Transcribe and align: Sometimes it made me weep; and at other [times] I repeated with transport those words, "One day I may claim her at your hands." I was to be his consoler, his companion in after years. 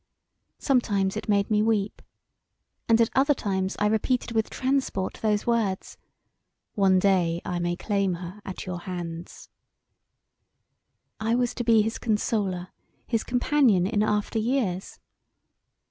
Sometimes 0.57 1.15
it 1.15 1.29
made 1.29 1.51
me 1.51 1.61
weep; 1.61 2.01
and 2.89 2.99
at 2.99 3.11
other 3.13 3.35
[times] 3.35 3.75
I 3.77 3.85
repeated 3.85 4.31
with 4.31 4.49
transport 4.49 5.19
those 5.21 5.45
words, 5.45 5.95
"One 6.73 6.97
day 6.97 7.39
I 7.45 7.59
may 7.59 7.75
claim 7.75 8.15
her 8.15 8.41
at 8.43 8.65
your 8.65 8.79
hands." 8.79 9.47
I 11.19 11.35
was 11.35 11.53
to 11.53 11.63
be 11.63 11.83
his 11.83 11.99
consoler, 11.99 12.69
his 13.05 13.23
companion 13.23 13.85
in 13.85 14.01
after 14.01 14.39
years. 14.39 14.97